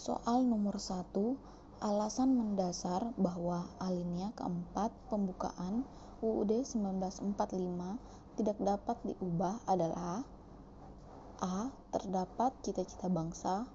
[0.00, 1.12] Soal nomor 1,
[1.84, 5.84] alasan mendasar bahwa alinea keempat pembukaan
[6.24, 7.36] UUD 1945
[8.40, 10.24] tidak dapat diubah adalah
[11.44, 11.68] A.
[11.92, 13.68] Terdapat cita-cita bangsa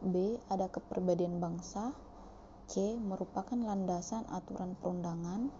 [0.00, 0.40] B.
[0.48, 1.92] Ada kepribadian bangsa
[2.72, 2.96] C.
[2.96, 5.52] Merupakan landasan aturan perundangan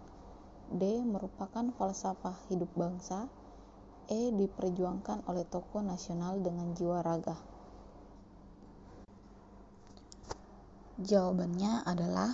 [0.73, 0.97] D.
[1.05, 3.29] Merupakan falsafah hidup bangsa
[4.09, 4.33] E.
[4.33, 7.56] Diperjuangkan oleh tokoh nasional dengan jiwa raga
[10.97, 12.33] Jawabannya adalah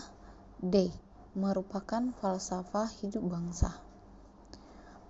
[0.64, 0.88] D.
[1.36, 3.76] Merupakan falsafah hidup bangsa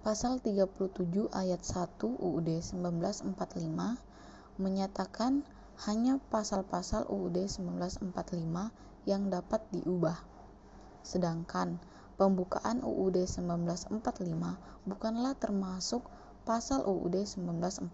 [0.01, 3.29] Pasal 37 ayat 1 UUD 1945
[4.57, 5.45] menyatakan
[5.85, 8.09] hanya pasal-pasal UUD 1945
[9.05, 10.17] yang dapat diubah.
[11.05, 11.77] Sedangkan
[12.17, 14.01] pembukaan UUD 1945
[14.89, 16.01] bukanlah termasuk
[16.41, 17.85] pasal UUD 1945.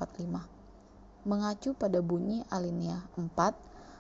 [1.28, 3.28] Mengacu pada bunyi alinea 4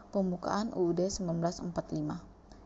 [0.09, 1.73] pembukaan UUD 1945.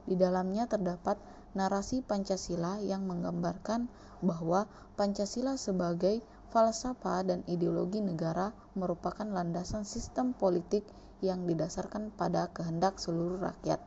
[0.03, 1.15] Di dalamnya terdapat
[1.55, 3.87] narasi Pancasila yang menggambarkan
[4.23, 4.67] bahwa
[4.99, 10.83] Pancasila sebagai falsafah dan ideologi negara merupakan landasan sistem politik
[11.23, 13.79] yang didasarkan pada kehendak seluruh rakyat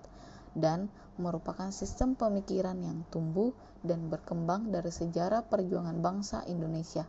[0.56, 0.88] dan
[1.20, 3.52] merupakan sistem pemikiran yang tumbuh
[3.84, 7.04] dan berkembang dari sejarah perjuangan bangsa Indonesia.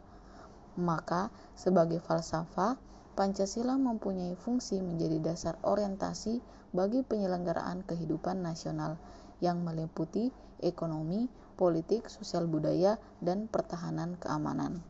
[0.78, 2.78] Maka, sebagai falsafah,
[3.18, 6.38] Pancasila mempunyai fungsi menjadi dasar orientasi
[6.70, 9.02] bagi penyelenggaraan kehidupan nasional
[9.42, 10.30] yang meliputi
[10.62, 11.26] ekonomi,
[11.58, 14.86] politik, sosial budaya, dan pertahanan keamanan.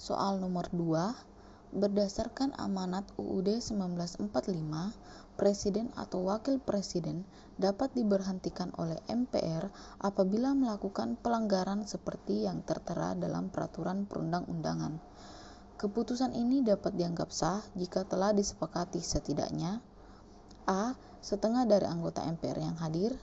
[0.00, 4.32] Soal nomor 2, berdasarkan amanat UUD 1945,
[5.36, 7.28] presiden atau wakil presiden
[7.60, 9.68] dapat diberhentikan oleh MPR
[10.00, 14.96] apabila melakukan pelanggaran seperti yang tertera dalam peraturan perundang-undangan.
[15.80, 19.82] Keputusan ini dapat dianggap sah jika telah disepakati setidaknya
[20.66, 23.14] A setengah dari anggota MPR yang hadir,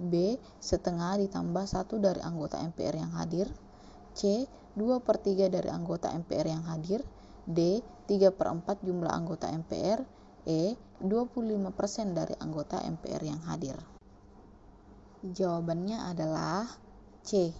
[0.00, 0.40] B.
[0.60, 3.48] setengah ditambah satu dari anggota MPR yang hadir,
[4.12, 4.48] C.
[4.76, 7.04] 2 per 3 dari anggota MPR yang hadir,
[7.44, 7.84] D.
[8.08, 10.00] 3 per 4 jumlah anggota MPR,
[10.48, 10.76] E.
[11.02, 13.76] 25% dari anggota MPR yang hadir.
[15.22, 16.66] Jawabannya adalah
[17.22, 17.52] C.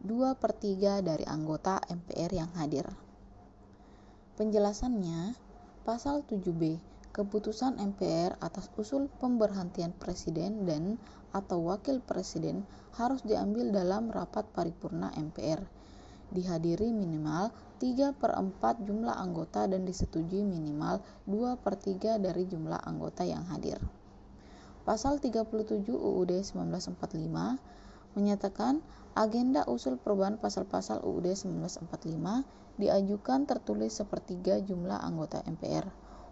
[0.00, 2.88] 2 per 3 dari anggota MPR yang hadir.
[4.40, 5.36] Penjelasannya,
[5.84, 6.80] pasal 7B
[7.12, 10.96] keputusan MPR atas usul pemberhentian presiden dan
[11.36, 12.64] atau wakil presiden
[12.96, 15.60] harus diambil dalam rapat paripurna MPR.
[16.32, 17.52] Dihadiri minimal
[17.84, 23.44] 3 per 4 jumlah anggota dan disetujui minimal 2 per 3 dari jumlah anggota yang
[23.44, 23.76] hadir.
[24.88, 26.96] Pasal 37 UUD 1945
[28.18, 28.82] menyatakan
[29.14, 35.86] agenda usul perubahan pasal-pasal UUD 1945 diajukan tertulis sepertiga jumlah anggota MPR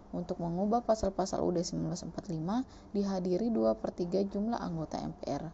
[0.09, 5.53] untuk mengubah pasal-pasal UUD 1945 dihadiri 2 per 3 jumlah anggota MPR.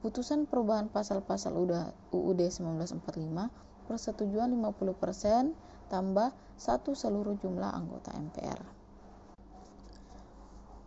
[0.00, 5.52] Putusan perubahan pasal-pasal UUD 1945 persetujuan 50%
[5.92, 8.60] tambah satu seluruh jumlah anggota MPR.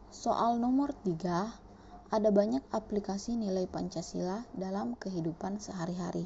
[0.09, 1.64] Soal nomor 3,
[2.15, 6.23] ada banyak aplikasi nilai Pancasila dalam kehidupan sehari-hari.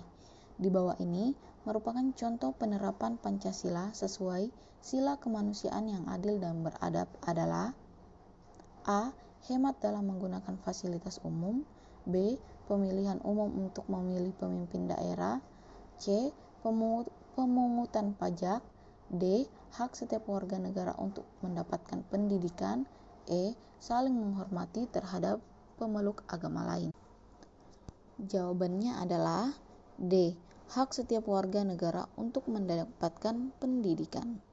[0.61, 1.33] Di bawah ini
[1.65, 4.53] merupakan contoh penerapan Pancasila sesuai
[4.85, 7.73] sila kemanusiaan yang adil dan beradab adalah
[8.85, 9.09] A.
[9.49, 11.65] Hemat dalam menggunakan fasilitas umum
[12.05, 12.37] B.
[12.69, 15.41] Pemilihan umum untuk memilih pemimpin daerah
[15.97, 16.29] C.
[17.33, 18.61] Pemungutan pajak
[19.09, 19.49] D.
[19.73, 22.85] Hak setiap warga negara untuk mendapatkan pendidikan
[23.25, 23.57] E.
[23.81, 25.41] Saling menghormati terhadap
[25.79, 26.91] pemeluk agama lain
[28.19, 29.55] Jawabannya adalah
[29.95, 30.35] D
[30.69, 34.43] hak setiap warga negara untuk mendapatkan pendidikan.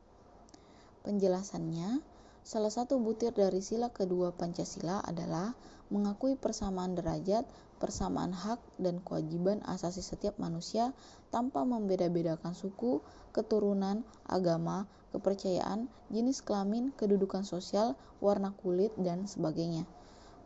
[1.04, 2.00] Penjelasannya,
[2.40, 5.52] salah satu butir dari sila kedua Pancasila adalah
[5.90, 7.44] mengakui persamaan derajat,
[7.82, 10.96] persamaan hak, dan kewajiban asasi setiap manusia
[11.28, 13.04] tanpa membeda-bedakan suku,
[13.36, 17.92] keturunan, agama, kepercayaan, jenis kelamin, kedudukan sosial,
[18.24, 19.84] warna kulit, dan sebagainya.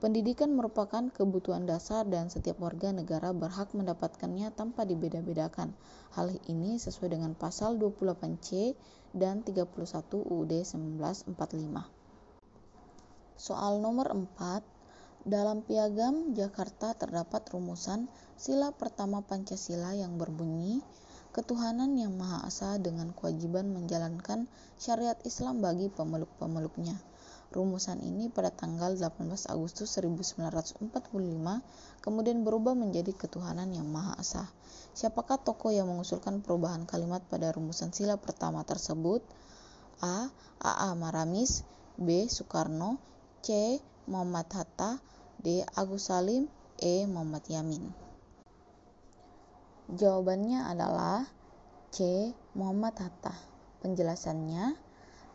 [0.00, 5.76] Pendidikan merupakan kebutuhan dasar dan setiap warga negara berhak mendapatkannya tanpa dibeda-bedakan.
[6.16, 8.72] Hal ini sesuai dengan pasal 28C
[9.12, 9.68] dan 31
[10.24, 11.36] UUD 1945.
[13.36, 14.64] Soal nomor 4.
[15.28, 18.08] Dalam piagam Jakarta terdapat rumusan
[18.40, 20.80] sila pertama Pancasila yang berbunyi
[21.36, 24.48] ketuhanan yang Maha Esa dengan kewajiban menjalankan
[24.80, 26.96] syariat Islam bagi pemeluk-pemeluknya.
[27.50, 30.86] Rumusan ini pada tanggal 18 Agustus 1945
[31.98, 34.46] kemudian berubah menjadi ketuhanan yang Maha Esa.
[34.94, 39.26] Siapakah tokoh yang mengusulkan perubahan kalimat pada rumusan sila pertama tersebut?
[39.98, 40.30] A.
[40.62, 40.72] A.
[40.86, 40.94] A.
[40.94, 41.66] Maramis
[41.98, 42.30] B.
[42.30, 43.02] Soekarno
[43.42, 43.82] C.
[44.06, 45.02] Muhammad Hatta
[45.42, 45.66] D.
[45.74, 46.46] Agus Salim
[46.78, 47.02] E.
[47.10, 48.10] Muhammad Yamin
[49.90, 51.26] Jawabannya adalah
[51.90, 52.30] C.
[52.54, 53.34] Muhammad Hatta.
[53.82, 54.78] Penjelasannya,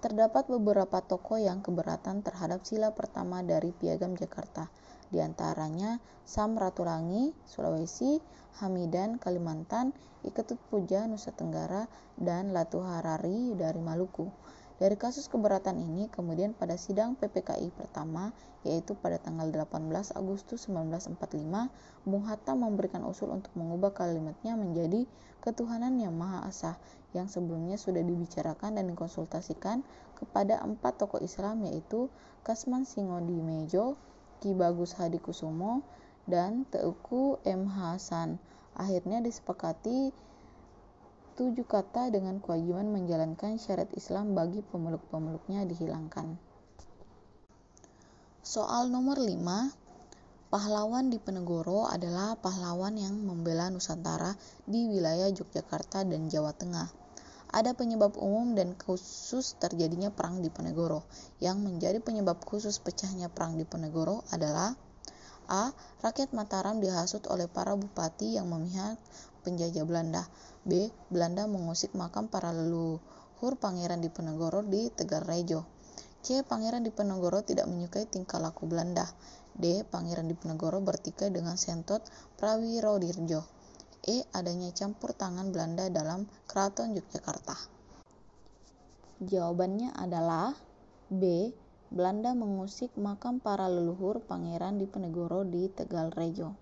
[0.05, 4.69] terdapat beberapa tokoh yang keberatan terhadap sila pertama dari Piagam Jakarta,
[5.09, 8.21] di antaranya Sam Ratulangi, Sulawesi,
[8.61, 11.89] Hamidan, Kalimantan, Iketut Puja, Nusa Tenggara,
[12.21, 14.29] dan Latu Harari dari Maluku.
[14.75, 18.35] Dari kasus keberatan ini, kemudian pada sidang PPKI pertama,
[18.67, 21.71] yaitu pada tanggal 18 Agustus 1945,
[22.03, 25.07] Bung Hatta memberikan usul untuk mengubah kalimatnya menjadi
[25.39, 26.75] ketuhanan yang Maha Esa,
[27.15, 29.79] yang sebelumnya sudah dibicarakan dan dikonsultasikan
[30.19, 32.11] kepada empat tokoh Islam yaitu
[32.43, 33.95] Kasman Singodimejo,
[34.43, 35.87] Ki Bagus Hadi Kusumo,
[36.27, 37.71] dan Teuku M.
[37.71, 38.43] Hasan.
[38.75, 40.11] Akhirnya disepakati
[41.35, 46.39] tujuh kata dengan kewajiban menjalankan syariat Islam bagi pemeluk-pemeluknya dihilangkan.
[48.39, 49.43] Soal nomor 5.
[50.47, 54.31] Pahlawan di Penegoro adalah pahlawan yang membela Nusantara
[54.63, 56.87] di wilayah Yogyakarta dan Jawa Tengah.
[57.51, 61.03] Ada penyebab umum dan khusus terjadinya perang di Penegoro.
[61.43, 64.71] Yang menjadi penyebab khusus pecahnya perang di Penegoro adalah
[65.51, 65.75] A.
[65.99, 68.95] Rakyat Mataram dihasut oleh para bupati yang memihak
[69.45, 70.25] penjajah Belanda.
[70.65, 70.89] B.
[71.13, 75.61] Belanda mengusik makam para leluhur pangeran Diponegoro di Tegalrejo.
[76.25, 76.41] C.
[76.41, 79.05] Pangeran Diponegoro tidak menyukai tingkah laku Belanda.
[79.53, 79.85] D.
[79.85, 82.01] Pangeran Diponegoro bertikai dengan Sentot
[82.41, 83.45] Prawirodirjo.
[84.01, 84.25] E.
[84.33, 87.53] Adanya campur tangan Belanda dalam Keraton Yogyakarta.
[89.21, 90.57] Jawabannya adalah
[91.13, 91.53] B.
[91.93, 96.57] Belanda mengusik makam para leluhur Pangeran Diponegoro di Tegalrejo.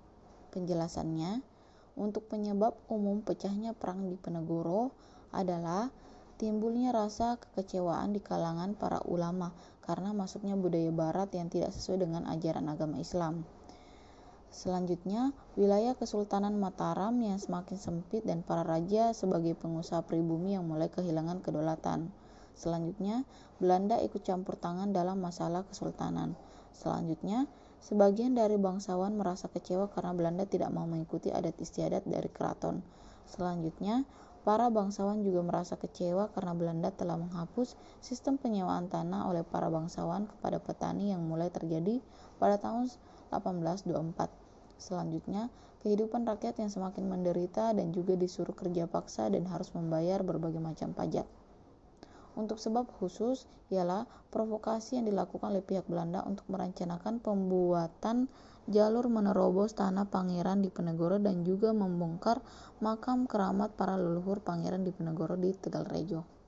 [0.51, 1.52] Penjelasannya,
[1.93, 4.93] untuk penyebab umum pecahnya perang di Penegoro
[5.29, 5.93] adalah
[6.41, 9.53] timbulnya rasa kekecewaan di kalangan para ulama
[9.85, 13.45] karena masuknya budaya barat yang tidak sesuai dengan ajaran agama Islam.
[14.53, 20.93] Selanjutnya, wilayah Kesultanan Mataram yang semakin sempit dan para raja sebagai pengusaha pribumi yang mulai
[20.93, 22.13] kehilangan kedaulatan.
[22.53, 23.25] Selanjutnya,
[23.57, 26.37] Belanda ikut campur tangan dalam masalah kesultanan.
[26.69, 27.49] Selanjutnya,
[27.83, 32.79] Sebagian dari bangsawan merasa kecewa karena Belanda tidak mau mengikuti adat istiadat dari keraton.
[33.27, 34.07] Selanjutnya,
[34.47, 40.31] para bangsawan juga merasa kecewa karena Belanda telah menghapus sistem penyewaan tanah oleh para bangsawan
[40.31, 41.99] kepada petani yang mulai terjadi
[42.39, 42.87] pada tahun
[43.35, 44.31] 1824.
[44.79, 45.51] Selanjutnya,
[45.83, 50.95] kehidupan rakyat yang semakin menderita dan juga disuruh kerja paksa dan harus membayar berbagai macam
[50.95, 51.27] pajak.
[52.33, 58.25] Untuk sebab khusus ialah provokasi yang dilakukan oleh pihak Belanda untuk merencanakan pembuatan
[58.65, 62.39] jalur menerobos tanah pangeran di Penegoro dan juga membongkar
[62.79, 66.42] makam keramat para leluhur pangeran di Penegoro di Tegalrejo.